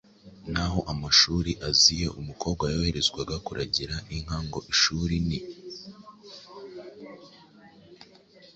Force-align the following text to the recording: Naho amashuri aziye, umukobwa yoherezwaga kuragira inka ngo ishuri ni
Naho 0.51 0.79
amashuri 0.93 1.51
aziye, 1.69 2.07
umukobwa 2.19 2.63
yoherezwaga 2.73 3.35
kuragira 3.45 3.95
inka 4.15 4.37
ngo 4.45 4.59
ishuri 4.73 5.15
ni 5.27 5.39